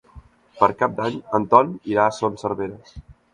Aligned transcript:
Per 0.61 0.69
Cap 0.79 0.95
d'Any 0.99 1.19
en 1.41 1.45
Ton 1.51 1.75
irà 1.93 2.07
a 2.07 2.15
Son 2.21 2.41
Servera. 2.45 3.05